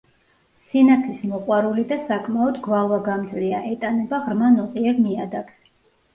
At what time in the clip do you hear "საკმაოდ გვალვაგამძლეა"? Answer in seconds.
2.07-3.61